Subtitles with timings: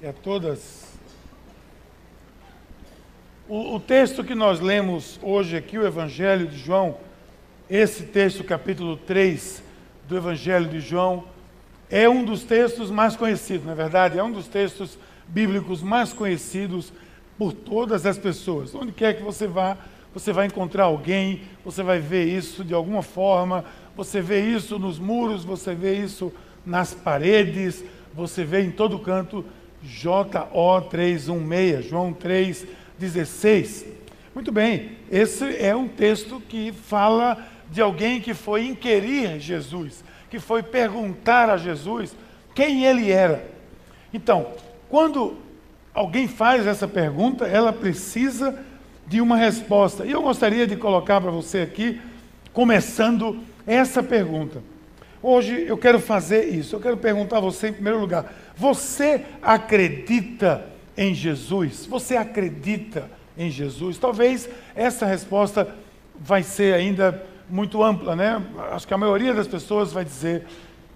[0.00, 0.96] e a todas.
[3.48, 6.98] O, o, texto que nós lemos hoje aqui, o Evangelho de João,
[7.68, 9.62] esse texto, capítulo 3
[10.06, 11.24] do Evangelho de João,
[11.90, 16.12] é um dos textos mais conhecidos, na é verdade, é um dos textos bíblicos mais
[16.12, 16.92] conhecidos
[17.36, 18.74] por todas as pessoas.
[18.74, 19.76] Onde quer que você vá,
[20.14, 23.64] você vai encontrar alguém, você vai ver isso de alguma forma,
[23.96, 26.32] você vê isso nos muros, você vê isso
[26.64, 27.84] nas paredes,
[28.14, 29.44] você vê em todo canto
[29.82, 33.86] JO 316, João 3,16.
[34.34, 40.38] Muito bem, esse é um texto que fala de alguém que foi inquirir Jesus, que
[40.38, 42.14] foi perguntar a Jesus
[42.54, 43.44] quem ele era.
[44.12, 44.48] Então,
[44.88, 45.36] quando
[45.94, 48.58] alguém faz essa pergunta, ela precisa
[49.06, 50.04] de uma resposta.
[50.04, 52.00] E eu gostaria de colocar para você aqui,
[52.52, 54.62] começando essa pergunta.
[55.22, 56.76] Hoje eu quero fazer isso.
[56.76, 60.66] Eu quero perguntar a você em primeiro lugar: você acredita
[60.96, 61.86] em Jesus?
[61.86, 63.98] Você acredita em Jesus?
[63.98, 65.72] Talvez essa resposta
[66.18, 68.42] vai ser ainda muito ampla, né?
[68.72, 70.44] Acho que a maioria das pessoas vai dizer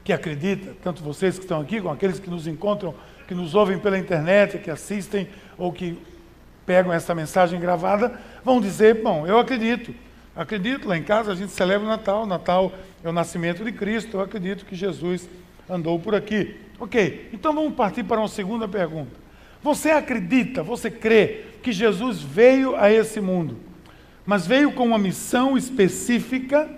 [0.02, 2.92] que acredita, tanto vocês que estão aqui, como aqueles que nos encontram,
[3.28, 5.96] que nos ouvem pela internet, que assistem ou que
[6.66, 9.94] pegam essa mensagem gravada, vão dizer: bom, eu acredito.
[10.34, 12.72] Acredito, lá em casa a gente celebra o Natal, Natal
[13.04, 15.28] é o nascimento de Cristo, eu acredito que Jesus
[15.70, 16.56] andou por aqui.
[16.82, 19.12] Ok, então vamos partir para uma segunda pergunta.
[19.62, 23.56] Você acredita, você crê que Jesus veio a esse mundo,
[24.26, 26.68] mas veio com uma missão específica,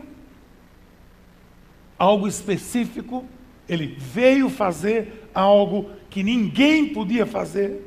[1.98, 3.24] algo específico,
[3.66, 7.80] ele veio fazer algo que ninguém podia fazer?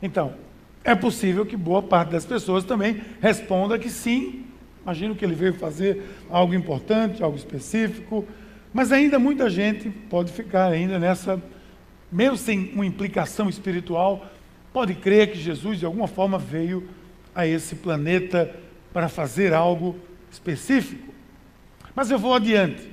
[0.00, 0.34] Então,
[0.84, 4.46] é possível que boa parte das pessoas também responda que sim,
[4.86, 8.24] Imagino que ele veio fazer algo importante, algo específico,
[8.76, 11.42] mas ainda muita gente pode ficar ainda nessa,
[12.12, 14.26] mesmo sem uma implicação espiritual,
[14.70, 16.86] pode crer que Jesus de alguma forma veio
[17.34, 18.54] a esse planeta
[18.92, 19.96] para fazer algo
[20.30, 21.14] específico.
[21.94, 22.92] Mas eu vou adiante.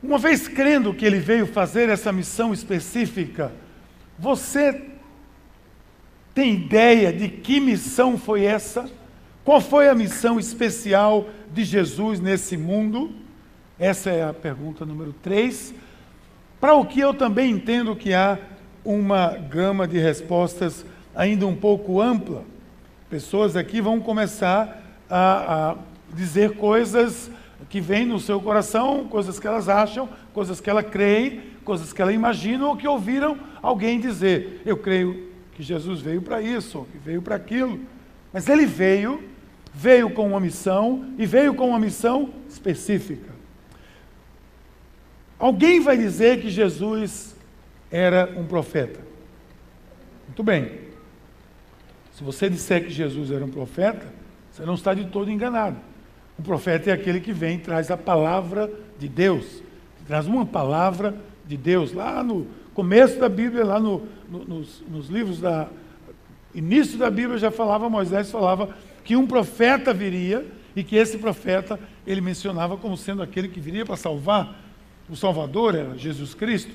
[0.00, 3.52] Uma vez crendo que ele veio fazer essa missão específica,
[4.16, 4.84] você
[6.32, 8.88] tem ideia de que missão foi essa?
[9.42, 13.25] Qual foi a missão especial de Jesus nesse mundo?
[13.78, 15.74] Essa é a pergunta número 3.
[16.58, 18.38] Para o que eu também entendo que há
[18.82, 22.42] uma gama de respostas ainda um pouco ampla.
[23.10, 25.76] Pessoas aqui vão começar a, a
[26.14, 27.30] dizer coisas
[27.68, 32.00] que vêm no seu coração, coisas que elas acham, coisas que elas creem, coisas que
[32.00, 34.62] elas imaginam ou que ouviram alguém dizer.
[34.64, 37.80] Eu creio que Jesus veio para isso, que veio para aquilo.
[38.32, 39.22] Mas ele veio
[39.76, 43.35] veio com uma missão e veio com uma missão específica.
[45.38, 47.36] Alguém vai dizer que Jesus
[47.90, 49.00] era um profeta.
[50.26, 50.86] Muito bem.
[52.12, 54.06] Se você disser que Jesus era um profeta,
[54.50, 55.76] você não está de todo enganado.
[56.38, 59.62] O profeta é aquele que vem e traz a palavra de Deus,
[60.06, 61.14] traz uma palavra
[61.46, 61.92] de Deus.
[61.92, 65.68] Lá no começo da Bíblia, lá no, no, nos, nos livros da
[66.54, 71.78] início da Bíblia já falava, Moisés falava que um profeta viria e que esse profeta
[72.06, 74.65] ele mencionava como sendo aquele que viria para salvar
[75.08, 76.74] o Salvador, era Jesus Cristo.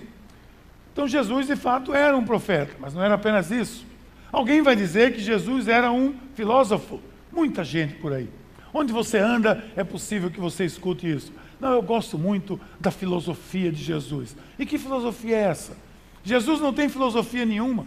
[0.94, 3.86] Então Jesus de fato era um profeta, mas não era apenas isso.
[4.32, 7.00] Alguém vai dizer que Jesus era um filósofo.
[7.32, 8.30] Muita gente por aí.
[8.74, 11.32] Onde você anda, é possível que você escute isso.
[11.60, 14.36] Não, eu gosto muito da filosofia de Jesus.
[14.58, 15.78] E que filosofia é essa?
[16.24, 17.86] Jesus não tem filosofia nenhuma.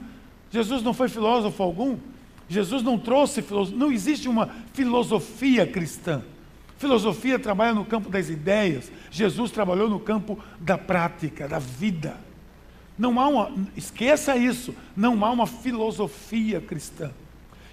[0.50, 1.96] Jesus não foi filósofo algum.
[2.48, 6.22] Jesus não trouxe filosofia, não existe uma filosofia cristã.
[6.84, 12.14] Filosofia trabalha no campo das ideias, Jesus trabalhou no campo da prática, da vida.
[12.98, 17.10] Não há uma, esqueça isso, não há uma filosofia cristã.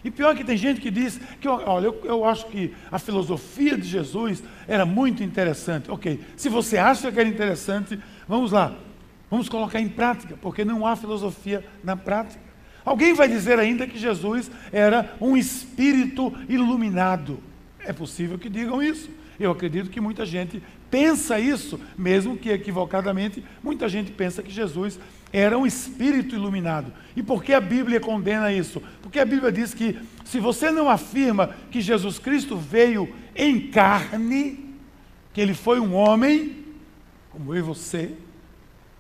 [0.02, 3.78] E pior que tem gente que diz que, olha, eu, eu acho que a filosofia
[3.78, 5.92] de Jesus era muito interessante.
[5.92, 8.74] Ok, se você acha que era interessante, vamos lá,
[9.30, 12.46] vamos colocar em prática, porque não há filosofia na prática.
[12.86, 17.51] Alguém vai dizer ainda que Jesus era um espírito iluminado.
[17.86, 19.10] É possível que digam isso.
[19.40, 25.00] Eu acredito que muita gente pensa isso, mesmo que equivocadamente, muita gente pensa que Jesus
[25.34, 26.94] era um espírito iluminado.
[27.16, 28.82] E por que a Bíblia condena isso?
[29.02, 34.76] Porque a Bíblia diz que se você não afirma que Jesus Cristo veio em carne,
[35.34, 36.66] que ele foi um homem,
[37.32, 38.12] como eu e você,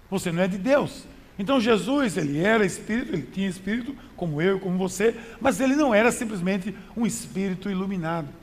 [0.09, 1.05] você não é de Deus.
[1.37, 5.93] Então Jesus, ele era espírito, ele tinha espírito, como eu, como você, mas ele não
[5.93, 8.40] era simplesmente um espírito iluminado.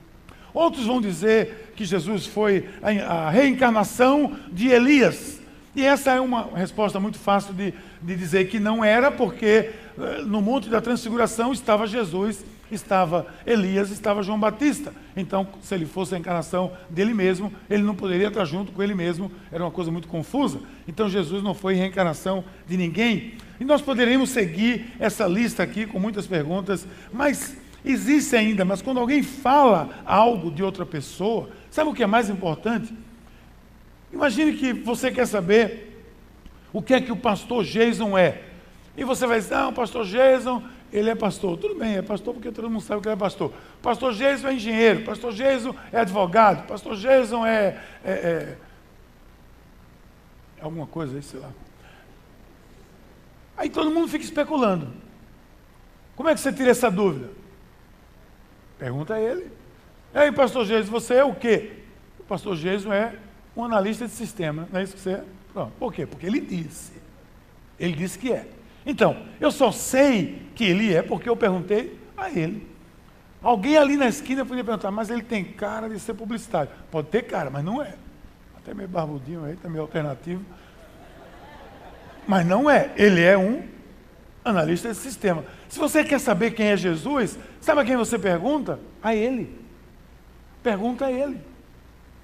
[0.52, 5.38] Outros vão dizer que Jesus foi a, reencarnação de Elias.
[5.76, 7.72] E essa é uma resposta muito fácil de,
[8.02, 13.90] de dizer que não era, porque eh, no Monte da Transfiguração estava Jesus, estava Elias,
[13.90, 14.92] estava João Batista.
[15.16, 18.94] Então, se ele fosse a encarnação dele mesmo, ele não poderia estar junto com ele
[18.94, 20.60] mesmo, era uma coisa muito confusa.
[20.86, 23.34] Então, Jesus não foi reencarnação de ninguém.
[23.60, 29.00] E nós poderíamos seguir essa lista aqui com muitas perguntas, mas existe ainda, mas quando
[29.00, 32.94] alguém fala algo de outra pessoa, sabe o que é mais importante?
[34.12, 36.04] Imagine que você quer saber
[36.72, 38.42] o que é que o pastor Jason é.
[38.96, 41.56] E você vai dizer, ah, o pastor Jason, ele é pastor.
[41.56, 43.52] Tudo bem, é pastor porque todo mundo sabe que ele é pastor.
[43.82, 48.56] Pastor Jason é engenheiro, pastor Jason é advogado, pastor Jason é, é, é
[50.60, 51.50] alguma coisa aí, sei lá.
[53.56, 54.88] Aí todo mundo fica especulando.
[56.16, 57.37] Como é que você tira essa dúvida?
[58.78, 59.50] Pergunta a ele.
[60.14, 61.72] Ei, pastor Jesus, você é o quê?
[62.20, 63.14] O pastor Jesus é
[63.56, 65.24] um analista de sistema, não é isso que você é?
[65.52, 65.72] Pronto.
[65.78, 66.06] Por quê?
[66.06, 66.92] Porque ele disse.
[67.78, 68.46] Ele disse que é.
[68.86, 72.66] Então, eu só sei que ele é porque eu perguntei a ele.
[73.42, 76.70] Alguém ali na esquina podia perguntar, mas ele tem cara de ser publicitário.
[76.90, 77.94] Pode ter cara, mas não é.
[78.56, 80.44] Até meio barbudinho aí, tá meio alternativo.
[82.26, 82.92] Mas não é.
[82.96, 83.62] Ele é um
[84.44, 85.44] analista de sistema.
[85.68, 88.78] Se você quer saber quem é Jesus, sabe a quem você pergunta?
[89.02, 89.58] A ele.
[90.62, 91.40] Pergunta a ele.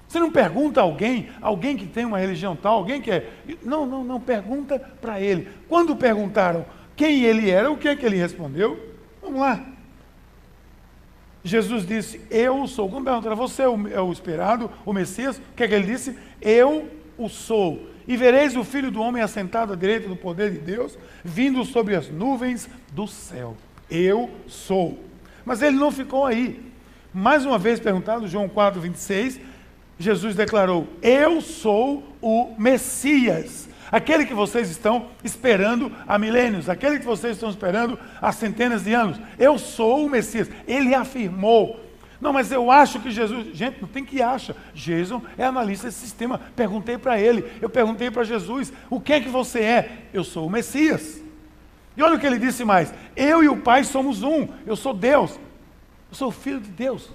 [0.08, 3.30] Você não pergunta a alguém, alguém que tem uma religião tal, alguém que é.
[3.64, 5.48] Não, não, não, pergunta para ele.
[5.68, 6.64] Quando perguntaram
[6.94, 8.78] quem ele era, o que é que ele respondeu?
[9.20, 9.64] Vamos lá.
[11.42, 12.88] Jesus disse: Eu sou.
[12.88, 15.38] Quando perguntaram, você é o, é o esperado, o Messias?
[15.38, 16.16] O que é que ele disse?
[16.40, 16.88] Eu
[17.18, 17.88] o sou.
[18.06, 21.96] E vereis o Filho do Homem assentado à direita do poder de Deus, vindo sobre
[21.96, 23.56] as nuvens do céu.
[23.90, 24.98] Eu sou.
[25.44, 26.72] Mas ele não ficou aí.
[27.12, 29.40] Mais uma vez perguntado, João 4, 26,
[29.98, 37.06] Jesus declarou: Eu sou o Messias, aquele que vocês estão esperando há milênios, aquele que
[37.06, 39.20] vocês estão esperando há centenas de anos.
[39.38, 40.50] Eu sou o Messias.
[40.66, 41.80] Ele afirmou.
[42.20, 43.48] Não, mas eu acho que Jesus.
[43.56, 44.56] Gente, não tem que acha.
[44.74, 46.40] Jesus é analista desse sistema.
[46.56, 49.98] Perguntei para ele, eu perguntei para Jesus: o que é que você é?
[50.12, 51.23] Eu sou o Messias.
[51.96, 54.48] E olha o que ele disse mais: eu e o Pai somos um.
[54.66, 55.38] Eu sou Deus.
[56.10, 57.10] Eu sou Filho de Deus.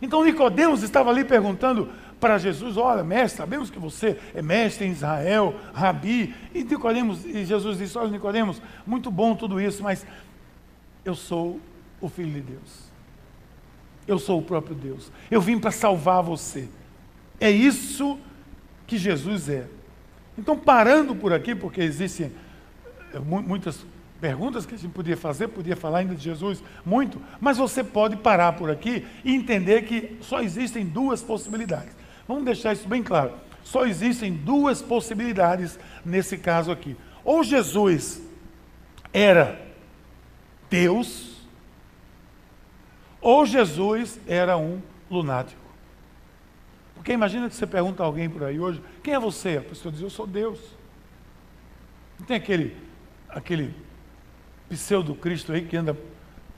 [0.00, 1.88] Então Nicodemos estava ali perguntando
[2.20, 6.34] para Jesus: Olha, mestre, sabemos que você é mestre em Israel, rabi.
[6.54, 10.06] E, Nicodemos, e Jesus disse: Olha, Nicodemos, muito bom tudo isso, mas
[11.04, 11.60] eu sou
[12.00, 12.88] o Filho de Deus.
[14.06, 15.12] Eu sou o próprio Deus.
[15.30, 16.68] Eu vim para salvar você.
[17.40, 18.18] É isso
[18.86, 19.66] que Jesus é.
[20.36, 22.32] Então, parando por aqui, porque existem
[23.24, 23.84] muitas
[24.20, 28.16] perguntas que a gente podia fazer, podia falar ainda de Jesus muito, mas você pode
[28.16, 31.96] parar por aqui e entender que só existem duas possibilidades.
[32.26, 33.32] Vamos deixar isso bem claro.
[33.62, 36.96] Só existem duas possibilidades nesse caso aqui.
[37.24, 38.20] Ou Jesus
[39.12, 39.60] era
[40.70, 41.36] Deus,
[43.20, 44.80] ou Jesus era um
[45.10, 45.60] lunático.
[46.94, 49.58] Porque imagina que você pergunta a alguém por aí hoje, quem é você?
[49.58, 50.58] A pessoa diz, eu sou Deus.
[52.18, 52.76] Não tem aquele,
[53.28, 53.74] aquele
[54.68, 55.96] pseudo-Cristo aí que anda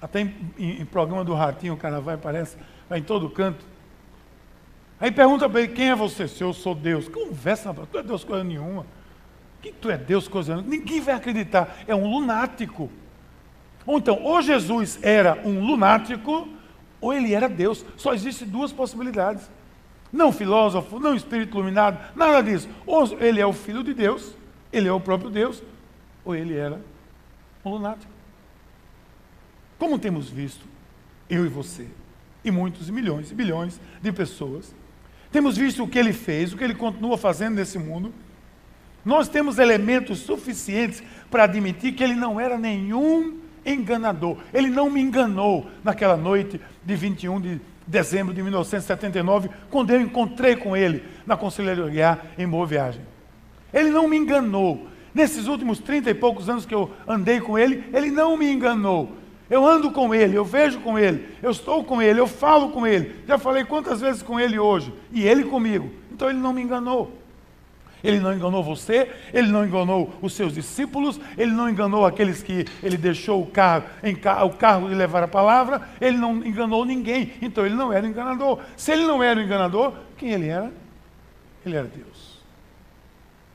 [0.00, 2.56] até em, em, em, programa do Ratinho, o cara vai, parece,
[2.88, 3.64] vai em todo canto.
[4.99, 6.26] Aí pergunta para ele, quem é você?
[6.26, 7.08] Se eu sou Deus.
[7.08, 8.87] Conversa, tu é Deus coisa nenhuma.
[9.62, 10.70] Que tu é Deus coisa nenhuma?
[10.70, 11.82] Ninguém vai acreditar.
[11.87, 12.90] É um lunático.
[13.86, 16.48] Ou então, ou Jesus era um lunático,
[17.00, 17.84] ou ele era Deus.
[17.96, 19.50] Só existem duas possibilidades.
[20.12, 22.69] Não filósofo, não espírito iluminado, nada disso.
[22.86, 24.34] Ou ele é o filho de Deus,
[24.72, 25.62] ele é o próprio Deus,
[26.31, 26.81] ou ele era
[27.65, 28.10] um lunático.
[29.79, 30.65] Como temos visto,
[31.29, 31.87] eu e você,
[32.44, 34.75] e muitos, e milhões e bilhões de pessoas,
[35.32, 38.13] temos visto o que ele fez, o que ele continua fazendo nesse mundo.
[39.05, 44.39] Nós temos elementos suficientes para admitir que ele não era nenhum enganador.
[44.53, 50.56] Ele não me enganou naquela noite de 21 de dezembro de 1979, quando eu encontrei
[50.56, 51.89] com ele na Conselheiro
[52.37, 53.03] em Boa Viagem.
[53.72, 54.90] Ele não me enganou.
[55.14, 59.12] Nesses últimos trinta e poucos anos que eu andei com ele, ele não me enganou.
[59.50, 62.86] Eu ando com ele, eu vejo com ele, eu estou com ele, eu falo com
[62.86, 63.17] ele.
[63.26, 65.90] Já falei quantas vezes com ele hoje, e ele comigo.
[66.12, 67.19] Então ele não me enganou.
[68.02, 72.64] Ele não enganou você, ele não enganou os seus discípulos, ele não enganou aqueles que
[72.82, 77.32] ele deixou o cargo, em, o cargo de levar a palavra, ele não enganou ninguém.
[77.43, 78.60] Então ele não era enganador.
[78.76, 80.72] Se ele não era enganador, quem ele era?
[81.67, 82.40] Ele era Deus.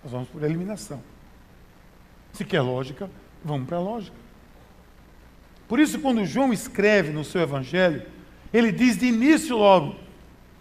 [0.03, 1.01] Nós vamos por eliminação.
[2.36, 3.10] Se quer lógica,
[3.44, 4.15] vamos para a lógica.
[5.68, 8.04] Por isso, quando João escreve no seu evangelho,
[8.54, 9.96] ele diz de início logo: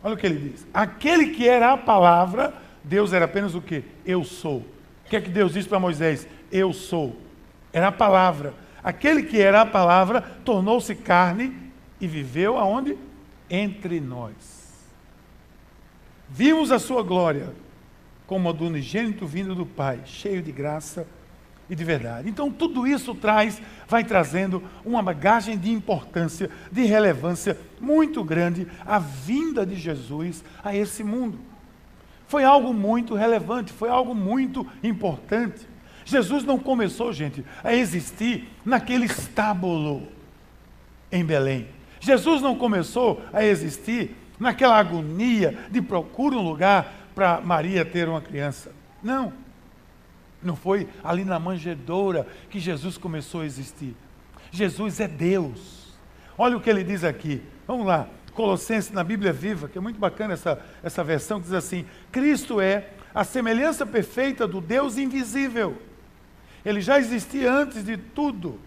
[0.03, 0.67] olha o que ele diz.
[0.73, 2.55] Aquele que era a palavra
[2.85, 3.83] Deus era apenas o que?
[4.05, 4.59] Eu sou.
[4.59, 6.29] O que é que Deus disse para Moisés?
[6.53, 7.17] Eu sou.
[7.73, 8.53] Era a palavra.
[8.83, 11.57] Aquele que era a palavra tornou-se carne
[11.99, 12.99] e viveu aonde?
[13.49, 14.35] Entre nós.
[16.29, 17.53] Vimos a sua glória
[18.27, 21.24] como a do unigênito vindo do Pai, cheio de graça e
[21.69, 22.29] de verdade.
[22.29, 28.99] Então tudo isso traz, vai trazendo uma bagagem de importância, de relevância muito grande a
[28.99, 31.39] vinda de Jesus a esse mundo.
[32.27, 35.67] Foi algo muito relevante, foi algo muito importante.
[36.05, 40.09] Jesus não começou, gente, a existir naquele estábulo
[41.11, 41.69] em Belém.
[42.01, 48.21] Jesus não começou a existir naquela agonia de procura um lugar para Maria ter uma
[48.21, 48.73] criança.
[49.03, 49.44] Não.
[50.45, 53.97] Não foi ali na manjedoura que Jesus começou a existir.
[54.51, 55.97] Jesus é Deus.
[56.37, 57.43] Olha o que ele diz aqui.
[57.67, 58.09] Vamos lá.
[58.35, 62.61] Colossenses na Bíblia Viva, que é muito bacana essa, essa versão, que diz assim: Cristo
[62.61, 65.79] é a semelhança perfeita do Deus invisível.
[66.65, 68.59] Ele já existia antes de tudo,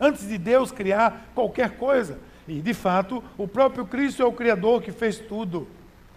[0.00, 2.18] antes de Deus criar qualquer coisa.
[2.46, 5.68] E, de fato, o próprio Cristo é o Criador que fez tudo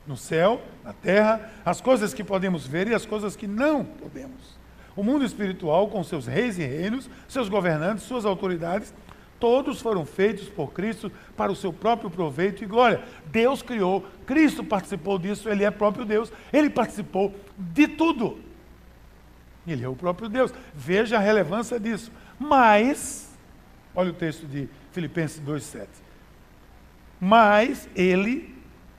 [0.05, 4.60] no céu, na terra, as coisas que podemos ver e as coisas que não podemos.
[4.95, 8.93] O mundo espiritual, com seus reis e reinos, seus governantes, suas autoridades,
[9.39, 13.01] todos foram feitos por Cristo para o seu próprio proveito e glória.
[13.25, 18.39] Deus criou, Cristo participou disso, Ele é próprio Deus, Ele participou de tudo.
[19.65, 20.53] Ele é o próprio Deus.
[20.73, 22.11] Veja a relevância disso.
[22.39, 23.29] Mas,
[23.93, 25.87] olha o texto de Filipenses 2,7.
[27.19, 28.55] Mas ele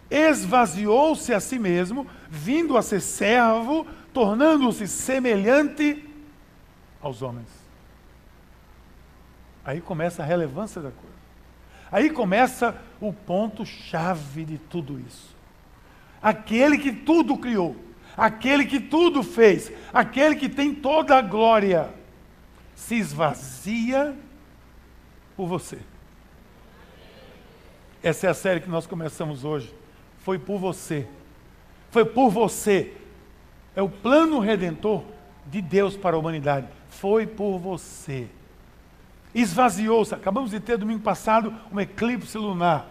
[0.09, 6.09] esvaziou-se a si mesmo, vindo a ser servo tornando-se semelhante
[7.01, 7.49] aos homens.
[9.65, 11.13] Aí começa a relevância da coisa.
[11.91, 15.35] Aí começa o ponto-chave de tudo isso.
[16.23, 17.77] Aquele que tudo criou,
[18.17, 21.93] aquele que tudo fez, aquele que tem toda a glória,
[22.75, 24.17] se esvazia
[25.37, 25.79] por você.
[28.03, 29.73] Essa é a série que nós começamos hoje.
[30.19, 31.07] Foi por você.
[31.91, 32.97] Foi por você
[33.75, 35.03] é o plano redentor
[35.47, 36.69] de Deus para a humanidade.
[36.89, 38.29] Foi por você.
[39.35, 40.15] Esvaziou-se.
[40.15, 42.87] Acabamos de ter domingo passado um eclipse lunar.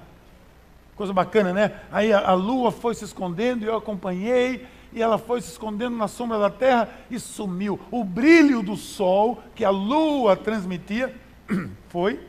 [0.96, 1.82] Coisa bacana, né?
[1.92, 5.96] Aí a, a lua foi se escondendo e eu acompanhei e ela foi se escondendo
[5.96, 7.80] na sombra da terra e sumiu.
[7.90, 11.16] O brilho do sol que a lua transmitia
[11.90, 12.20] foi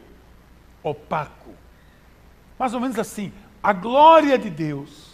[0.83, 1.51] opaco.
[2.59, 3.33] Mais ou menos assim,
[3.63, 5.13] a glória de Deus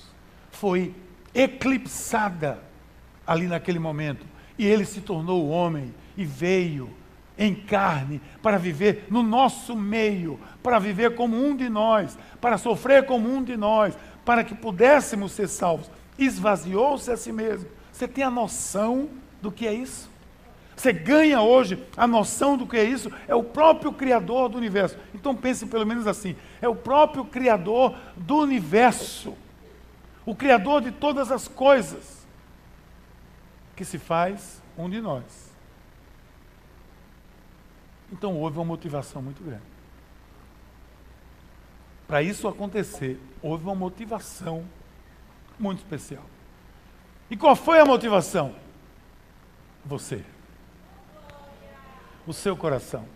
[0.50, 0.94] foi
[1.34, 2.67] eclipsada
[3.28, 4.24] ali naquele momento.
[4.58, 6.90] E ele se tornou homem e veio
[7.36, 13.04] em carne para viver no nosso meio, para viver como um de nós, para sofrer
[13.04, 15.90] como um de nós, para que pudéssemos ser salvos.
[16.18, 17.68] Esvaziou-se a si mesmo.
[17.92, 19.10] Você tem a noção
[19.42, 20.10] do que é isso?
[20.74, 23.12] Você ganha hoje a noção do que é isso?
[23.26, 24.96] É o próprio Criador do universo.
[25.14, 29.34] Então pense pelo menos assim: é o próprio Criador do universo,
[30.24, 32.17] o Criador de todas as coisas
[33.78, 35.52] que se faz um de nós.
[38.10, 39.62] Então houve uma motivação muito grande.
[42.08, 44.64] Para isso acontecer, houve uma motivação
[45.56, 46.24] muito especial.
[47.30, 48.52] E qual foi a motivação?
[49.84, 50.24] Você.
[52.26, 53.06] O seu coração.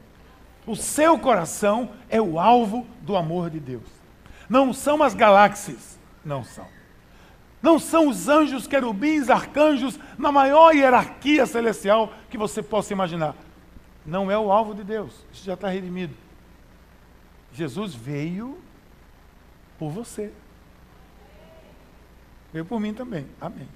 [0.65, 3.89] O seu coração é o alvo do amor de Deus.
[4.49, 6.69] Não são as galáxias, não são.
[7.63, 13.37] Não são os anjos, querubins, arcanjos, na maior hierarquia celestial que você possa imaginar.
[14.05, 15.25] Não é o alvo de Deus.
[15.33, 16.15] Isso já está redimido.
[17.53, 18.59] Jesus veio
[19.79, 20.33] por você.
[22.53, 23.27] Veio por mim também.
[23.41, 23.69] Amém.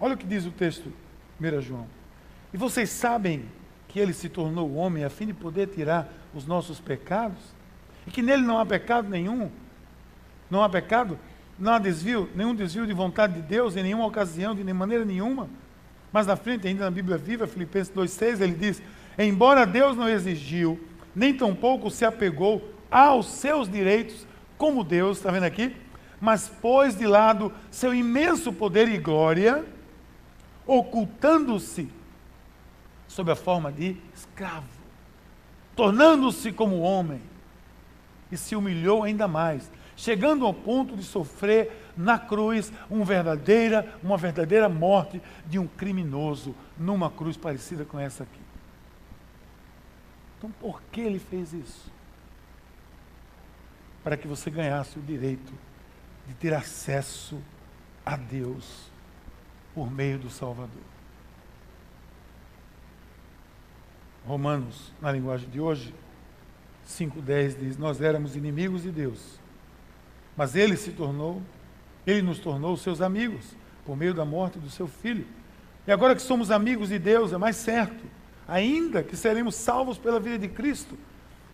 [0.00, 0.92] Olha o que diz o texto,
[1.40, 1.86] 1 João.
[2.54, 3.44] E vocês sabem
[3.88, 7.38] que ele se tornou homem a fim de poder tirar os nossos pecados?
[8.06, 9.50] E que nele não há pecado nenhum?
[10.48, 11.18] Não há pecado?
[11.58, 15.48] Não há desvio, nenhum desvio de vontade de Deus em nenhuma ocasião, de maneira nenhuma.
[16.12, 18.80] Mas na frente, ainda na Bíblia Viva, Filipenses 2,6, ele diz:
[19.18, 20.80] Embora Deus não exigiu,
[21.14, 25.74] nem tampouco se apegou aos seus direitos, como Deus, está vendo aqui?
[26.20, 29.64] Mas pôs de lado seu imenso poder e glória,
[30.66, 31.88] ocultando-se
[33.08, 34.66] sob a forma de escravo,
[35.74, 37.20] tornando-se como homem,
[38.30, 44.16] e se humilhou ainda mais chegando ao ponto de sofrer na cruz uma verdadeira, uma
[44.16, 48.40] verdadeira morte de um criminoso numa cruz parecida com essa aqui.
[50.38, 51.90] Então, por que ele fez isso?
[54.04, 55.52] Para que você ganhasse o direito
[56.28, 57.42] de ter acesso
[58.06, 58.92] a Deus
[59.74, 60.82] por meio do Salvador.
[64.24, 65.92] Romanos, na linguagem de hoje,
[66.86, 69.40] 5,10 diz: Nós éramos inimigos de Deus,
[70.38, 71.42] mas Ele se tornou,
[72.06, 75.26] Ele nos tornou seus amigos, por meio da morte do seu Filho.
[75.84, 78.04] E agora que somos amigos de Deus, é mais certo,
[78.46, 80.96] ainda que seremos salvos pela vida de Cristo.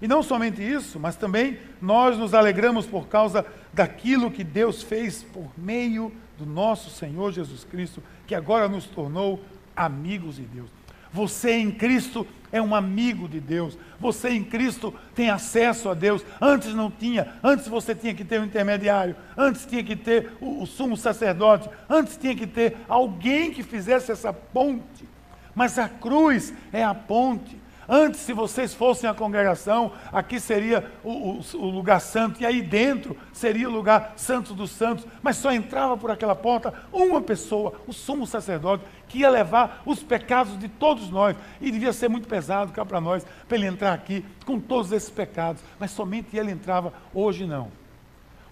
[0.03, 5.23] E não somente isso, mas também nós nos alegramos por causa daquilo que Deus fez
[5.23, 9.43] por meio do nosso Senhor Jesus Cristo, que agora nos tornou
[9.75, 10.69] amigos de Deus.
[11.11, 13.77] Você em Cristo é um amigo de Deus.
[13.99, 16.25] Você em Cristo tem acesso a Deus.
[16.41, 17.35] Antes não tinha.
[17.43, 19.17] Antes você tinha que ter um intermediário.
[19.37, 21.69] Antes tinha que ter o, o sumo sacerdote.
[21.91, 25.05] Antes tinha que ter alguém que fizesse essa ponte.
[25.53, 27.61] Mas a cruz é a ponte.
[27.89, 32.63] Antes, se vocês fossem a congregação, aqui seria o, o, o, lugar santo, e aí
[32.63, 37.75] dentro seria o lugar santo dos santos, mas só entrava por aquela porta uma pessoa,
[37.87, 42.27] o sumo sacerdote, que ia levar os pecados de todos nós, e devia ser muito
[42.27, 46.51] pesado cá para nós, para ele entrar aqui com todos esses pecados, mas somente ele
[46.51, 47.71] entrava, hoje não.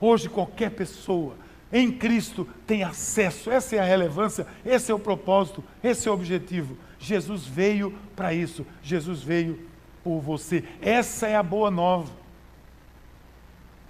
[0.01, 1.35] Hoje qualquer pessoa
[1.73, 6.15] em Cristo tem acesso, essa é a relevância, esse é o propósito, esse é o
[6.15, 6.77] objetivo.
[7.03, 8.65] Jesus veio para isso.
[8.81, 9.69] Jesus veio
[10.05, 10.65] por você.
[10.81, 12.13] Essa é a boa nova.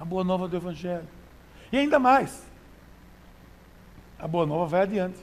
[0.00, 1.06] A boa nova do Evangelho.
[1.70, 2.44] E ainda mais,
[4.18, 5.18] a boa nova vai adiante.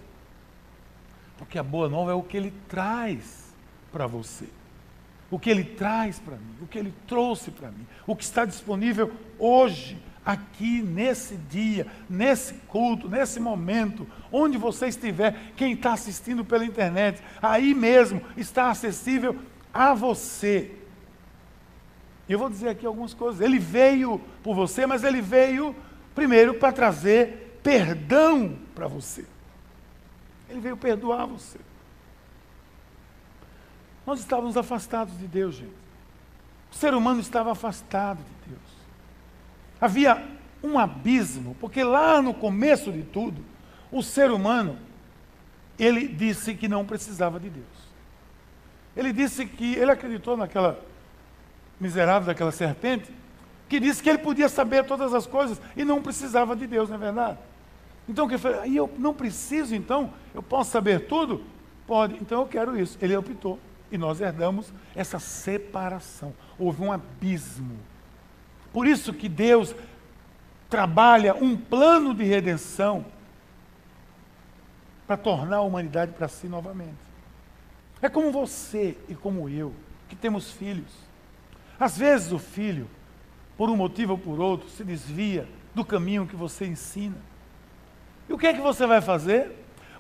[1.38, 3.54] Porque a boa nova é o que ele traz
[3.92, 4.48] para você.
[5.32, 8.46] O que ele traz para mim, o que ele trouxe para mim, o que está
[8.46, 16.46] disponível hoje aqui nesse dia, nesse culto, nesse momento, onde você estiver, quem está assistindo
[16.46, 19.38] pela internet, aí mesmo está acessível
[19.74, 20.72] a você.
[22.28, 23.42] Eu vou dizer aqui algumas coisas.
[23.42, 25.76] Ele veio por você, mas ele veio
[26.14, 29.26] primeiro para trazer perdão para você.
[30.48, 31.60] Ele veio perdoar você.
[34.06, 35.74] Nós estávamos afastados de Deus, gente.
[36.72, 38.69] O ser humano estava afastado de Deus.
[39.80, 40.26] Havia
[40.64, 43.44] um abismo, porque lá no começo de tudo,
[43.92, 44.78] o ser humano,
[45.78, 47.66] ele disse que não precisava de Deus.
[48.96, 50.80] Ele disse que, ele acreditou naquela
[51.80, 53.10] miserável daquela serpente,
[53.70, 56.98] que disse que ele podia saber todas as coisas e não precisava de Deus, não
[56.98, 57.38] é verdade?
[58.08, 61.44] Então, que falou, aí eu não preciso, então, eu posso saber tudo?
[61.86, 62.98] Pode, então eu quero isso.
[63.02, 63.60] Ele optou.
[63.92, 66.34] E nós herdamos essa separação.
[66.58, 67.78] Houve um abismo
[68.72, 69.76] por isso que Deus
[70.70, 73.06] trabalha um plano de redenção
[75.08, 77.10] para tornar a humanidade para si novamente.
[78.02, 79.74] É como você e como eu,
[80.08, 80.94] que temos filhos.
[81.80, 82.88] Às vezes o filho,
[83.58, 87.18] por um motivo ou por outro, se desvia do caminho que você ensina.
[88.28, 89.52] E o que é que você vai fazer?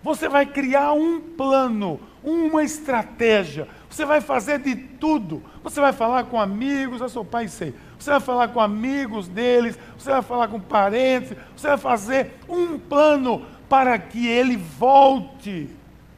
[0.01, 3.67] Você vai criar um plano, uma estratégia.
[3.89, 5.43] Você vai fazer de tudo.
[5.63, 7.73] Você vai falar com amigos, eu sou pai sei.
[8.00, 12.80] Você vai falar com amigos deles, você vai falar com parentes, você vai fazer um
[12.80, 15.70] plano para que ele volte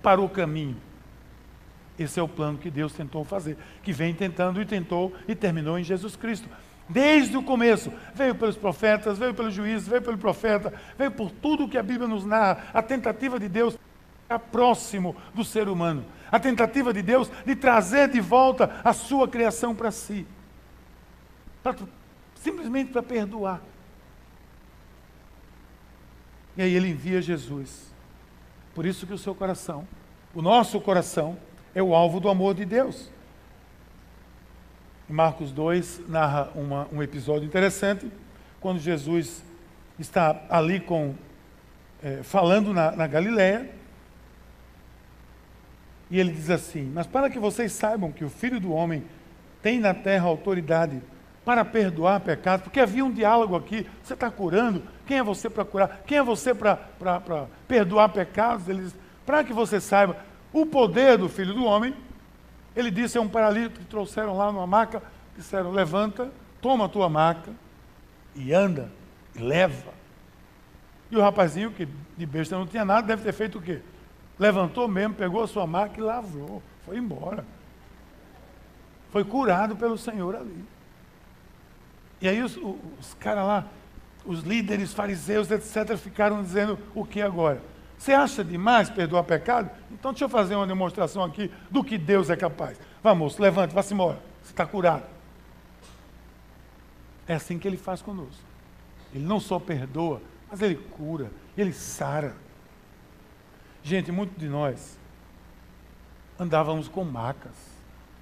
[0.02, 0.78] para o caminho.
[1.98, 5.78] Esse é o plano que Deus tentou fazer, que vem tentando e tentou e terminou
[5.78, 6.48] em Jesus Cristo.
[6.88, 11.68] Desde o começo, veio pelos profetas, veio pelos juízes, veio pelo profeta, veio por tudo
[11.68, 13.78] que a Bíblia nos narra, a tentativa de Deus
[14.24, 19.28] ficar próximo do ser humano, a tentativa de Deus de trazer de volta a sua
[19.28, 20.28] criação para si,
[22.36, 23.62] simplesmente para perdoar.
[26.58, 27.94] E aí ele envia Jesus.
[28.74, 29.88] Por isso que o seu coração,
[30.34, 31.38] o nosso coração,
[31.74, 33.12] é o alvo do amor de Deus.
[35.08, 38.10] Marcos 2 narra uma, um episódio interessante,
[38.60, 39.44] quando Jesus
[40.00, 41.16] está ali com,
[42.02, 43.70] é, falando na, na Galiléia,
[46.10, 49.04] e ele diz assim: Mas para que vocês saibam que o Filho do Homem
[49.62, 51.02] tem na terra autoridade
[51.44, 55.66] para perdoar pecados, porque havia um diálogo aqui, você está curando, quem é você para
[55.66, 56.02] curar?
[56.06, 56.78] Quem é você para
[57.68, 58.68] perdoar pecados?
[58.70, 60.18] Ele diz, para que você saiba
[60.54, 61.96] o poder do Filho do Homem
[62.76, 65.04] ele disse a um paralítico que trouxeram lá numa maca,
[65.36, 67.52] disseram, levanta, toma a tua maca
[68.36, 68.90] e anda,
[69.36, 69.92] e leva.
[71.10, 73.82] E o rapazinho, que de besta não tinha nada, deve ter feito o quê?
[74.40, 77.46] Levantou mesmo, pegou a sua maca e lavrou, foi embora.
[79.12, 80.64] Foi curado pelo Senhor ali.
[82.22, 83.68] E aí os, os, caras lá,
[84.26, 87.62] os líderes fariseus, etc., ficaram dizendo o que agora?
[87.98, 89.70] Você acha demais perdoar pecado?
[89.92, 92.80] Então deixa eu fazer uma demonstração aqui do que Deus é capaz.
[93.04, 94.20] Vamos, levante, vá-se embora.
[94.44, 95.04] Você está curado.
[97.28, 98.44] É assim que ele faz conosco.
[99.14, 102.36] Ele não só perdoa, mas ele cura, ele sara.
[103.84, 104.98] Gente, muitos de nós
[106.40, 107.56] andávamos com macas,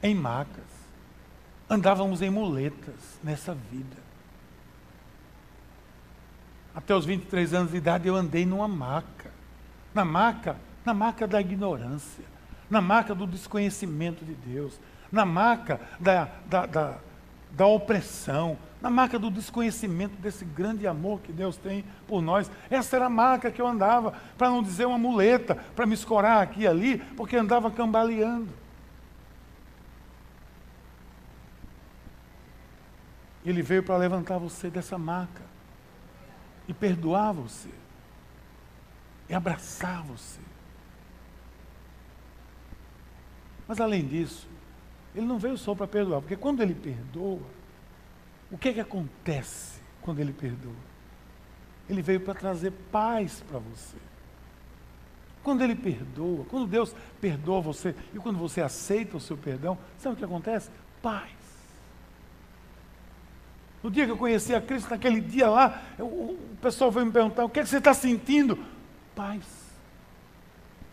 [0.02, 0.79] em macas.
[1.70, 3.98] Andávamos em muletas nessa vida.
[6.74, 9.32] Até os 23 anos de idade eu andei numa maca.
[9.94, 10.56] Na maca,
[10.86, 12.24] na maca da ignorância,
[12.70, 14.80] na maca do desconhecimento de Deus,
[15.12, 16.98] na maca da, da, da,
[17.52, 22.50] da opressão, na marca do desconhecimento desse grande amor que Deus tem por nós.
[22.70, 26.42] Essa era a marca que eu andava, para não dizer uma muleta, para me escorar
[26.42, 28.59] aqui e ali, porque andava cambaleando.
[33.46, 35.44] Ele veio para levantar você dessa marca
[36.68, 37.70] e perdoar você
[39.30, 40.42] e abraçar você.
[43.68, 44.48] Mas além disso,
[45.16, 47.46] ele não veio só para perdoar, porque quando ele perdoa,
[48.52, 50.90] o que é que acontece quando ele perdoa?
[51.88, 53.98] Ele veio para trazer paz para você.
[55.44, 60.16] Quando ele perdoa, quando Deus perdoa você e quando você aceita o seu perdão, sabe
[60.16, 60.70] o que acontece?
[61.02, 61.39] Paz.
[63.84, 67.12] No dia que eu conheci a Cristo, naquele dia lá, eu, o pessoal veio me
[67.12, 68.60] perguntar: o que, é que você está sentindo?
[69.16, 69.60] Paz.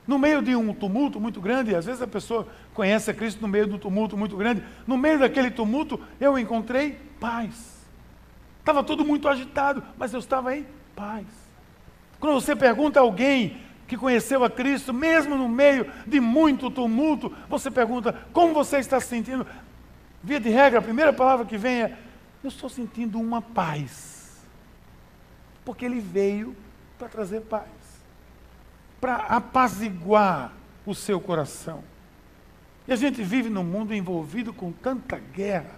[0.06, 3.48] No meio de um tumulto muito grande, às vezes a pessoa conhece a Cristo no
[3.48, 7.84] meio de um tumulto muito grande, no meio daquele tumulto eu encontrei paz.
[8.60, 11.26] Estava tudo muito agitado, mas eu estava em paz.
[12.20, 17.32] Quando você pergunta a alguém que conheceu a Cristo, mesmo no meio de muito tumulto,
[17.48, 19.46] você pergunta como você está se sentindo.
[20.22, 21.96] Via de regra, a primeira palavra que vem é:
[22.46, 24.40] Eu estou sentindo uma paz.
[25.64, 26.56] Porque ele veio
[26.96, 27.66] para trazer paz
[29.00, 30.52] para apaziguar
[30.84, 31.82] o seu coração.
[32.88, 35.74] E a gente vive num mundo envolvido com tanta guerra.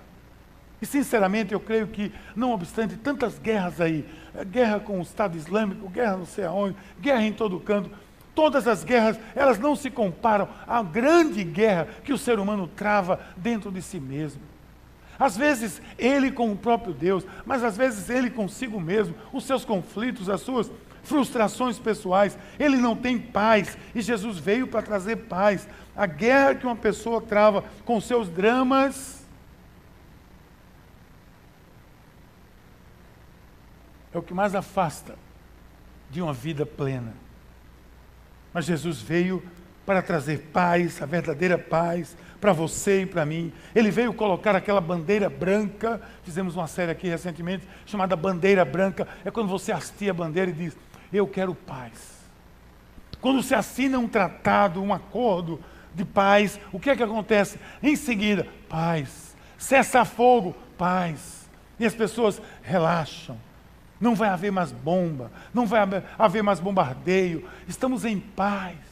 [0.80, 5.36] E sinceramente eu creio que, não obstante tantas guerras aí, eh, guerra com o Estado
[5.36, 7.90] Islâmico, guerra não sei aonde, guerra em todo canto,
[8.34, 13.18] todas as guerras, elas não se comparam à grande guerra que o ser humano trava
[13.36, 14.40] dentro de si mesmo.
[15.18, 19.64] Às vezes ele com o próprio Deus, mas às vezes ele consigo mesmo, os seus
[19.64, 20.70] conflitos, as suas
[21.02, 25.66] frustrações pessoais, ele não tem paz, e Jesus veio para trazer paz.
[25.96, 29.26] A guerra que uma pessoa trava com seus dramas
[34.12, 35.16] é o que mais afasta
[36.10, 37.14] de uma vida plena.
[38.52, 39.42] Mas Jesus veio
[39.88, 43.50] para trazer paz, a verdadeira paz, para você e para mim.
[43.74, 45.98] Ele veio colocar aquela bandeira branca.
[46.22, 49.08] Fizemos uma série aqui recentemente chamada Bandeira Branca.
[49.24, 50.76] É quando você hastia a bandeira e diz:
[51.10, 52.18] eu quero paz.
[53.18, 55.58] Quando se assina um tratado, um acordo
[55.94, 57.58] de paz, o que é que acontece?
[57.82, 59.34] Em seguida, paz.
[59.56, 61.48] Cessa fogo, paz.
[61.80, 63.38] E as pessoas relaxam.
[63.98, 65.80] Não vai haver mais bomba, não vai
[66.18, 67.48] haver mais bombardeio.
[67.66, 68.87] Estamos em paz.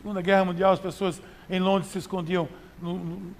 [0.00, 2.48] Segunda Guerra Mundial, as pessoas em Londres se escondiam
[2.80, 3.34] no, no,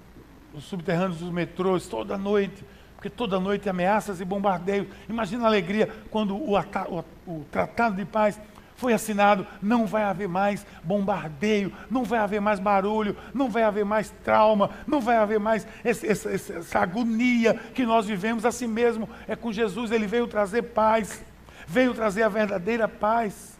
[0.53, 2.63] nos subterrâneos dos metrôs toda noite
[3.01, 4.87] porque toda noite ameaças e bombardeios.
[5.09, 8.39] Imagina a alegria quando o, o, o, Tratado de Paz
[8.75, 9.47] foi assinado.
[9.59, 14.69] Não vai haver mais bombardeio, não vai haver mais barulho, não vai haver mais trauma,
[14.85, 18.45] não vai haver mais esse, essa, essa agonia que nós vivemos.
[18.45, 21.25] Assim mesmo é com Jesus, ele veio trazer paz,
[21.65, 23.50] veio trazer a verdadeira paz.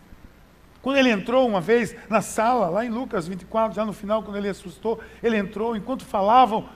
[0.81, 4.37] Quando ele entrou uma vez na sala, lá em Lucas 24, já no final, quando
[4.37, 6.67] ele assustou, ele entrou, enquanto falavam,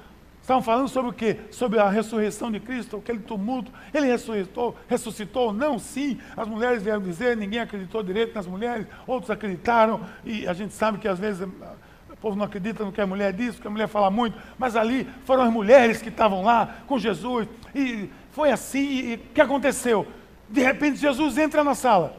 [0.45, 1.39] Estavam falando sobre o quê?
[1.49, 3.71] Sobre a ressurreição de Cristo, aquele tumulto.
[3.91, 5.51] Ele ressuscitou, ressuscitou?
[5.51, 6.19] Não, sim.
[6.37, 10.99] As mulheres vieram dizer, ninguém acreditou direito nas mulheres, outros acreditaram, e a gente sabe
[10.99, 13.87] que às vezes o povo não acredita no que a mulher diz, porque a mulher
[13.87, 18.87] fala muito, mas ali foram as mulheres que estavam lá com Jesus, e foi assim,
[18.87, 20.05] e o que aconteceu?
[20.47, 22.15] De repente Jesus entra na sala.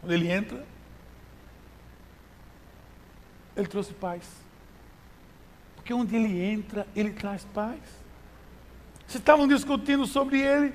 [0.00, 0.64] Quando ele entra,
[3.56, 4.22] ele trouxe paz.
[5.76, 7.80] Porque onde ele entra, ele traz paz.
[9.06, 10.74] Se estavam discutindo sobre ele,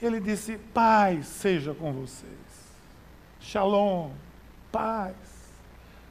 [0.00, 2.32] ele disse: Paz seja com vocês.
[3.40, 4.10] Shalom,
[4.72, 5.14] paz.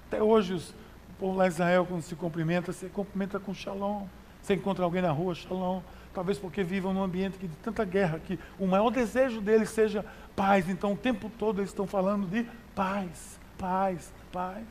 [0.07, 4.05] Até hoje, o povo lá de Israel, quando se cumprimenta, se cumprimenta com shalom.
[4.45, 5.81] Você encontra alguém na rua, shalom.
[6.13, 10.05] Talvez porque vivam num ambiente de tanta guerra que o maior desejo deles seja
[10.35, 10.69] paz.
[10.69, 14.67] Então, o tempo todo eles estão falando de paz, paz, paz.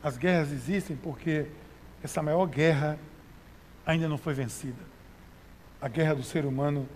[0.00, 1.46] As guerras existem porque
[2.00, 2.96] essa maior guerra
[3.84, 4.84] ainda não foi vencida.
[5.80, 6.88] A guerra do ser humano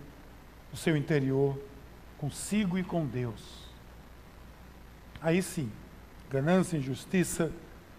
[0.71, 1.61] no seu interior,
[2.17, 3.67] consigo e com Deus.
[5.21, 5.69] Aí sim,
[6.29, 7.51] ganância, injustiça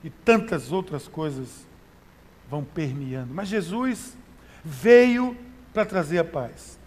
[0.04, 1.66] e tantas outras coisas
[2.48, 3.32] vão permeando.
[3.34, 4.16] Mas Jesus
[4.62, 5.36] veio
[5.72, 6.78] para trazer a paz.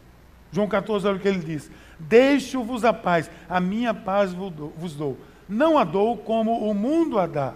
[0.51, 5.17] João 14, olha o que ele diz: Deixo-vos a paz, a minha paz vos dou.
[5.49, 7.56] Não a dou como o mundo a dá.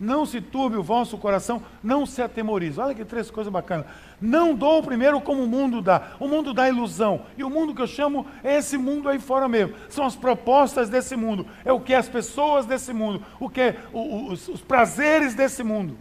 [0.00, 2.78] Não se turbe o vosso coração, não se atemorize.
[2.78, 3.86] Olha que três coisas bacanas.
[4.20, 6.12] Não dou primeiro como o mundo dá.
[6.20, 7.26] O mundo dá ilusão.
[7.36, 9.74] E o mundo que eu chamo é esse mundo aí fora mesmo.
[9.88, 11.46] São as propostas desse mundo.
[11.64, 13.24] É o que as pessoas desse mundo.
[13.40, 15.98] O que os, os prazeres desse mundo.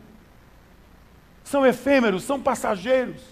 [1.44, 3.24] São efêmeros, são passageiros.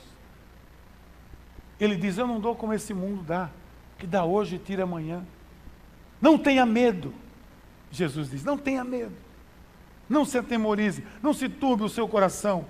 [1.79, 3.51] Ele diz: Eu não dou como esse mundo dá.
[3.99, 5.23] Que dá hoje e tira amanhã.
[6.19, 7.13] Não tenha medo.
[7.91, 9.24] Jesus diz: Não tenha medo.
[10.07, 12.65] Não se atemorize, não se turbe o seu coração,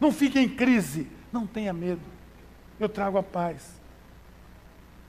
[0.00, 2.02] não fique em crise, não tenha medo.
[2.78, 3.80] Eu trago a paz.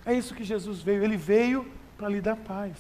[0.05, 1.65] É isso que Jesus veio, ele veio
[1.97, 2.77] para lhe dar paz.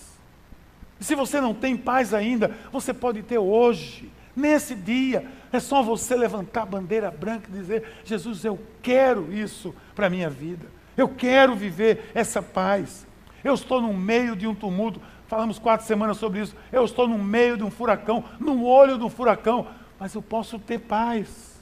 [0.99, 5.25] E se você não tem paz ainda, você pode ter hoje, nesse dia.
[5.51, 10.09] É só você levantar a bandeira branca e dizer: Jesus, eu quero isso para a
[10.09, 10.67] minha vida.
[10.95, 13.07] Eu quero viver essa paz.
[13.43, 15.01] Eu estou no meio de um tumulto.
[15.27, 16.55] Falamos quatro semanas sobre isso.
[16.71, 19.67] Eu estou no meio de um furacão, no olho de um furacão,
[19.99, 21.53] mas eu posso ter paz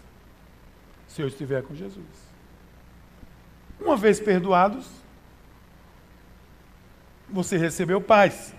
[1.07, 2.05] se eu estiver com Jesus.
[3.79, 4.87] Uma vez perdoados,
[7.29, 8.53] você recebeu paz.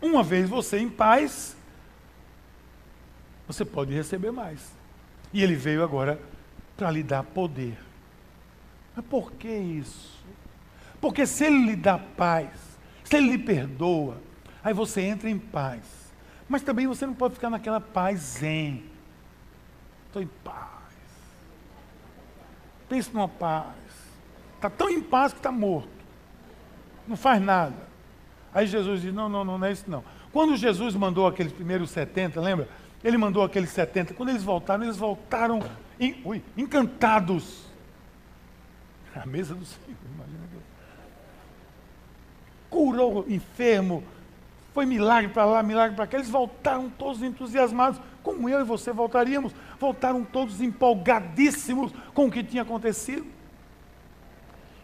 [0.00, 1.56] Uma vez você em paz,
[3.46, 4.72] você pode receber mais.
[5.32, 6.20] E ele veio agora
[6.76, 7.78] para lhe dar poder.
[8.94, 10.14] Mas por que isso?
[11.00, 12.73] Porque se ele lhe dá paz,
[13.04, 14.16] se ele lhe perdoa,
[14.62, 15.82] aí você entra em paz.
[16.48, 18.84] Mas também você não pode ficar naquela paz zen.
[20.06, 20.68] Estou em paz.
[22.88, 23.74] Pense numa paz.
[24.56, 25.88] Está tão em paz que está morto.
[27.06, 27.76] Não faz nada.
[28.52, 30.04] Aí Jesus diz: não, não, não, não é isso não.
[30.32, 32.68] Quando Jesus mandou aqueles primeiros 70, lembra?
[33.02, 34.14] Ele mandou aqueles 70.
[34.14, 35.60] Quando eles voltaram, eles voltaram
[36.00, 37.64] em, ui, encantados.
[39.14, 40.53] A mesa do Senhor, imagina
[42.74, 44.02] curou enfermo,
[44.72, 46.16] foi milagre para lá, milagre para cá.
[46.16, 49.54] Eles voltaram todos entusiasmados, como eu e você voltaríamos.
[49.78, 53.24] Voltaram todos empolgadíssimos com o que tinha acontecido.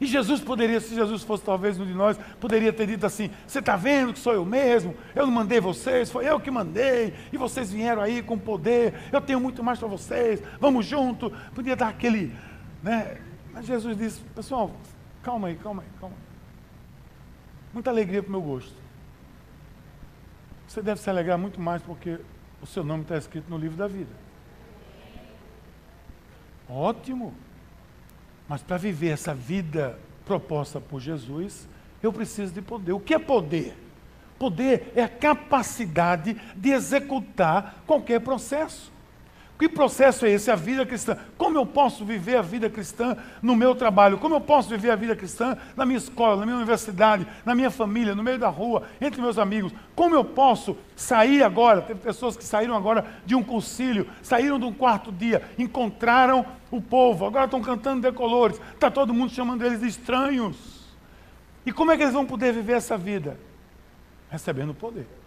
[0.00, 3.58] E Jesus poderia, se Jesus fosse talvez um de nós, poderia ter dito assim: Você
[3.58, 4.94] está vendo que sou eu mesmo?
[5.12, 9.20] Eu não mandei vocês, foi eu que mandei, e vocês vieram aí com poder, eu
[9.20, 11.30] tenho muito mais para vocês, vamos junto.
[11.54, 12.32] Podia dar aquele.
[12.84, 13.18] Né?
[13.52, 14.70] Mas Jesus disse: Pessoal,
[15.24, 16.29] calma aí, calma aí, calma aí.
[17.72, 18.74] Muita alegria para o meu gosto.
[20.66, 22.18] Você deve se alegrar muito mais porque
[22.62, 24.10] o seu nome está escrito no livro da vida.
[26.68, 27.34] Ótimo.
[28.48, 31.68] Mas para viver essa vida proposta por Jesus,
[32.02, 32.92] eu preciso de poder.
[32.92, 33.76] O que é poder?
[34.38, 38.92] Poder é a capacidade de executar qualquer processo.
[39.60, 40.50] Que processo é esse?
[40.50, 41.18] A vida cristã.
[41.36, 44.16] Como eu posso viver a vida cristã no meu trabalho?
[44.16, 47.70] Como eu posso viver a vida cristã na minha escola, na minha universidade, na minha
[47.70, 49.70] família, no meio da rua, entre meus amigos?
[49.94, 51.82] Como eu posso sair agora?
[51.82, 56.80] Teve pessoas que saíram agora de um concílio, saíram de um quarto dia, encontraram o
[56.80, 60.56] povo, agora estão cantando decolores, está todo mundo chamando eles de estranhos.
[61.66, 63.38] E como é que eles vão poder viver essa vida?
[64.30, 65.19] Recebendo poder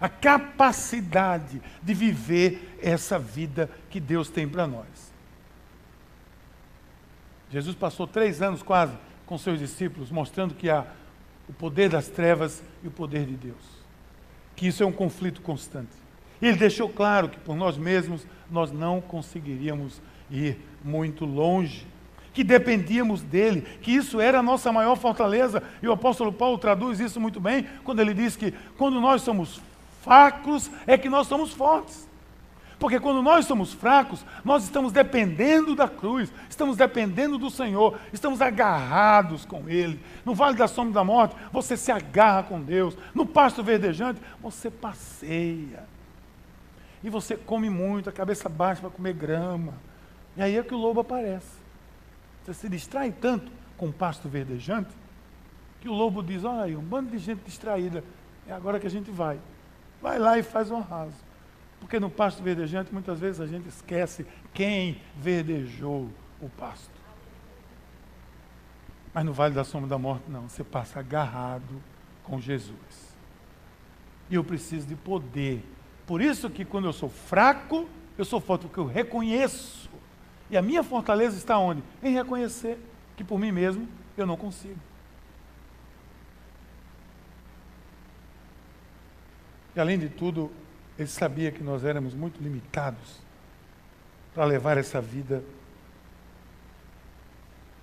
[0.00, 5.12] a capacidade de viver essa vida que Deus tem para nós.
[7.50, 8.94] Jesus passou três anos quase
[9.26, 10.84] com seus discípulos, mostrando que há
[11.48, 13.84] o poder das trevas e o poder de Deus.
[14.56, 15.92] Que isso é um conflito constante.
[16.40, 21.86] Ele deixou claro que por nós mesmos nós não conseguiríamos ir muito longe.
[22.32, 25.62] Que dependíamos dele, que isso era a nossa maior fortaleza.
[25.80, 29.62] E o apóstolo Paulo traduz isso muito bem quando ele diz que quando nós somos
[30.04, 32.08] fracos é que nós somos fortes.
[32.78, 38.42] Porque quando nós somos fracos, nós estamos dependendo da cruz, estamos dependendo do Senhor, estamos
[38.42, 39.98] agarrados com Ele.
[40.24, 42.96] No vale da sombra da morte, você se agarra com Deus.
[43.14, 45.84] No pasto verdejante, você passeia.
[47.02, 49.74] E você come muito, a cabeça baixa para comer grama.
[50.36, 51.64] E aí é que o lobo aparece.
[52.44, 54.90] Você se distrai tanto com o pasto verdejante,
[55.80, 58.04] que o lobo diz: Olha aí, um bando de gente distraída,
[58.46, 59.38] é agora que a gente vai.
[60.04, 61.16] Vai lá e faz um arraso.
[61.80, 66.10] Porque no pasto verdejante, muitas vezes a gente esquece quem verdejou
[66.42, 66.92] o pasto.
[69.14, 70.46] Mas no Vale da Sombra da Morte, não.
[70.46, 71.82] Você passa agarrado
[72.22, 73.16] com Jesus.
[74.28, 75.64] E eu preciso de poder.
[76.06, 77.88] Por isso que quando eu sou fraco,
[78.18, 79.88] eu sou forte, porque eu reconheço.
[80.50, 81.82] E a minha fortaleza está onde?
[82.02, 82.78] Em reconhecer
[83.16, 83.88] que por mim mesmo
[84.18, 84.78] eu não consigo.
[89.74, 90.50] E além de tudo,
[90.98, 93.20] ele sabia que nós éramos muito limitados
[94.34, 95.42] para levar essa vida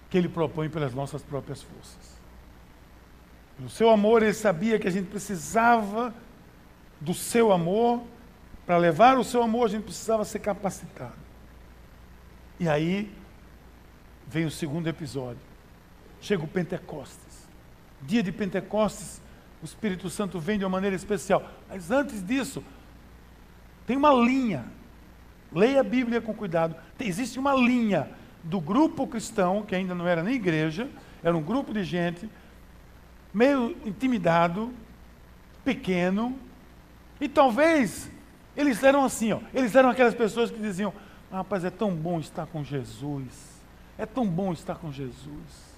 [0.10, 2.20] que ele propõe pelas nossas próprias forças.
[3.58, 6.14] No seu amor, ele sabia que a gente precisava
[7.00, 8.04] do seu amor.
[8.66, 11.16] Para levar o seu amor, a gente precisava ser capacitado.
[12.60, 13.12] E aí
[14.28, 15.42] vem o segundo episódio.
[16.20, 17.48] Chega o Pentecostes.
[18.02, 19.21] Dia de Pentecostes,
[19.62, 21.44] o Espírito Santo vem de uma maneira especial.
[21.70, 22.64] Mas antes disso,
[23.86, 24.66] tem uma linha.
[25.54, 26.76] Leia a Bíblia com cuidado.
[27.00, 28.10] existe uma linha
[28.44, 30.90] do grupo cristão, que ainda não era nem igreja,
[31.24, 32.30] era um grupo de gente,
[33.34, 34.74] meio intimidado,
[35.64, 36.38] pequeno,
[37.20, 38.10] e talvez
[38.58, 40.94] eles eram assim, ó, eles eram aquelas pessoas que diziam:
[41.32, 43.62] ah, rapaz, é tão bom estar com Jesus,
[43.98, 45.72] é tão bom estar com Jesus.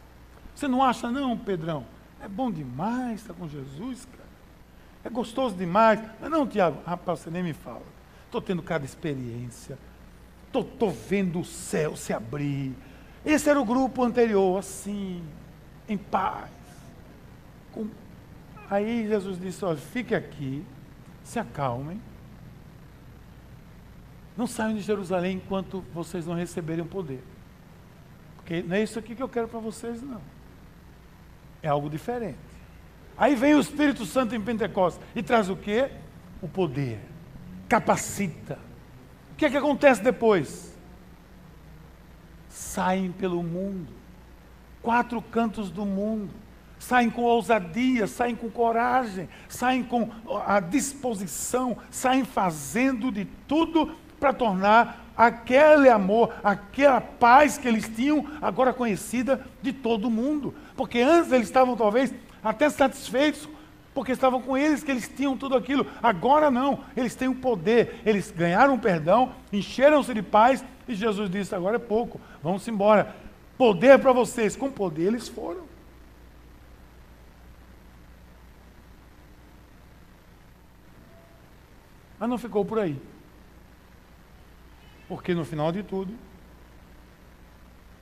[0.56, 1.86] Você não acha, não, Pedrão?
[2.24, 4.30] É bom demais estar com Jesus, cara.
[5.04, 6.00] É gostoso demais.
[6.22, 7.84] Mas não, Tiago, rapaz, você nem me fala.
[8.26, 9.78] Estou tendo cada experiência.
[10.48, 12.74] Estou vendo o céu se abrir.
[13.26, 15.22] Esse era o grupo anterior, assim,
[15.88, 16.50] em paz.
[17.74, 17.90] Com...
[18.70, 20.64] Aí Jesus disse: olha, fique aqui,
[21.26, 22.00] se acalmem.
[24.38, 27.22] Não saiam de Jerusalém enquanto vocês não receberem o poder.
[28.38, 30.22] Porque não é isso aqui que eu quero para vocês, não.
[31.64, 32.38] É algo diferente.
[33.18, 35.90] Aí vem o Espírito Santo em Pentecostes e traz o quê?
[36.42, 37.00] O poder.
[37.70, 38.60] Capacita.
[39.32, 40.78] O que é que acontece depois?
[42.50, 43.88] Saem pelo mundo.
[44.82, 46.32] Quatro cantos do mundo.
[46.78, 50.10] Saem com ousadia, saem com coragem, saem com
[50.46, 58.28] a disposição, saem fazendo de tudo para tornar aquele amor, aquela paz que eles tinham,
[58.42, 60.54] agora conhecida de todo mundo.
[60.76, 63.48] Porque antes eles estavam talvez até satisfeitos,
[63.94, 65.86] porque estavam com eles que eles tinham tudo aquilo.
[66.02, 71.54] Agora não, eles têm o poder, eles ganharam perdão, encheram-se de paz e Jesus disse:
[71.54, 73.16] agora é pouco, vamos embora.
[73.58, 75.64] Poder para vocês, com poder eles foram.
[82.20, 83.00] Mas não ficou por aí.
[85.08, 86.16] Porque no final de tudo,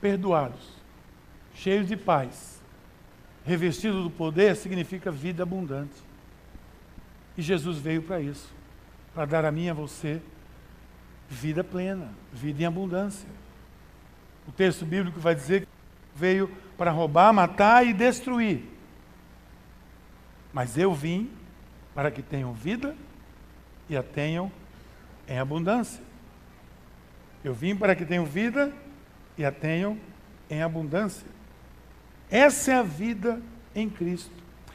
[0.00, 0.76] perdoados,
[1.54, 2.61] cheios de paz,
[3.44, 5.94] revestidos do poder, significa vida abundante.
[7.36, 8.52] E Jesus veio para isso,
[9.14, 10.20] para dar a mim e a você
[11.28, 13.28] vida plena, vida em abundância.
[14.46, 15.68] O texto bíblico vai dizer que
[16.14, 18.64] veio para roubar, matar e destruir.
[20.52, 21.30] Mas eu vim
[21.94, 22.94] para que tenham vida
[23.88, 24.52] e a tenham
[25.26, 26.02] em abundância.
[27.42, 28.72] Eu vim para que tenham vida
[29.38, 29.98] e a tenham
[30.50, 31.26] em abundância.
[32.32, 33.42] Essa é a vida
[33.74, 34.32] em Cristo.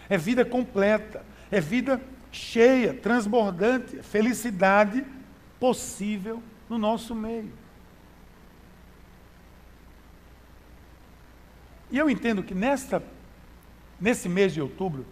[0.08, 2.00] É vida completa, é vida
[2.32, 5.04] cheia, transbordante, felicidade
[5.60, 7.52] possível no nosso meio.
[11.90, 13.02] E eu entendo que nesta,
[14.00, 15.04] nesse mês de outubro,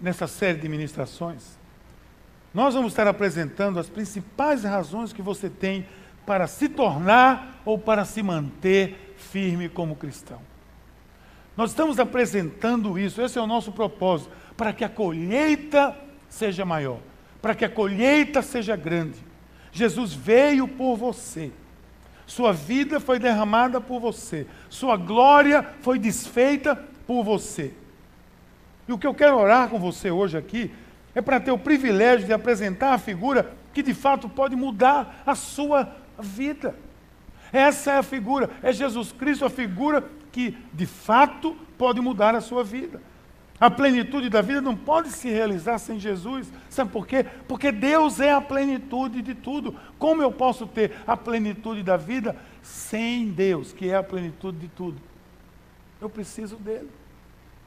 [0.00, 1.58] nessa série de ministrações,
[2.54, 5.84] nós vamos estar apresentando as principais razões que você tem
[6.24, 10.49] para se tornar ou para se manter firme como cristão.
[11.60, 15.94] Nós estamos apresentando isso, esse é o nosso propósito, para que a colheita
[16.26, 17.00] seja maior,
[17.42, 19.18] para que a colheita seja grande.
[19.70, 21.52] Jesus veio por você.
[22.26, 24.46] Sua vida foi derramada por você.
[24.70, 26.74] Sua glória foi desfeita
[27.06, 27.74] por você.
[28.88, 30.70] E o que eu quero orar com você hoje aqui
[31.14, 35.34] é para ter o privilégio de apresentar a figura que de fato pode mudar a
[35.34, 36.74] sua vida.
[37.52, 42.40] Essa é a figura, é Jesus Cristo a figura que de fato pode mudar a
[42.40, 43.00] sua vida.
[43.60, 46.50] A plenitude da vida não pode se realizar sem Jesus.
[46.70, 47.26] Sabe por quê?
[47.46, 49.76] Porque Deus é a plenitude de tudo.
[49.98, 54.68] Como eu posso ter a plenitude da vida sem Deus, que é a plenitude de
[54.68, 54.98] tudo?
[56.00, 56.88] Eu preciso dele.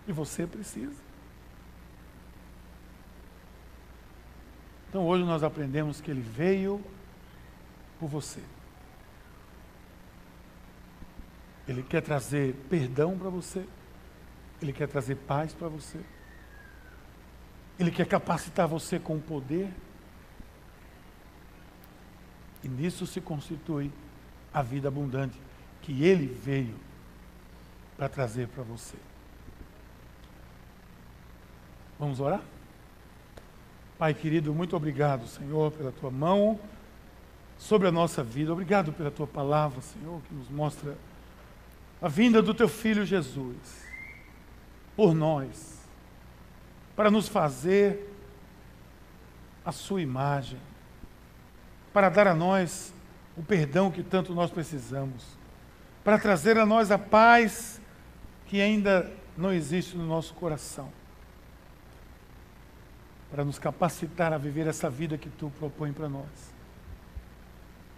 [0.08, 1.04] E você precisa.
[4.89, 6.82] Então hoje nós aprendemos que ele veio
[7.99, 8.41] por você.
[11.67, 13.66] Ele quer trazer perdão para você.
[14.61, 15.99] Ele quer trazer paz para você.
[17.80, 19.70] Ele quer capacitar você com poder.
[22.64, 23.91] E nisso se constitui
[24.53, 25.39] a vida abundante
[25.82, 26.76] que ele veio
[27.97, 28.95] para trazer para você.
[31.99, 32.41] Vamos orar?
[33.97, 36.59] Pai querido, muito obrigado, Senhor, pela tua mão
[37.57, 38.51] sobre a nossa vida.
[38.51, 40.97] Obrigado pela tua palavra, Senhor, que nos mostra
[42.04, 43.56] a vinda do teu filho Jesus
[44.93, 45.88] por nós,
[46.97, 48.14] para nos fazer
[49.66, 50.60] a sua imagem,
[51.93, 52.93] para dar a nós
[53.38, 55.41] o perdão que tanto nós precisamos.
[56.04, 57.80] para trazer a nós a paz
[58.47, 60.91] que ainda não existe no nosso coração,
[63.32, 66.54] para nos capacitar a viver essa vida que tu propõe para nós.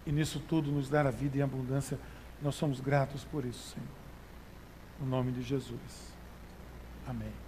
[0.06, 1.98] E nisso tudo nos dar a vida em abundância.
[2.42, 3.88] Nós somos gratos por isso, Senhor.
[5.00, 6.12] No nome de Jesus.
[7.06, 7.45] Amém.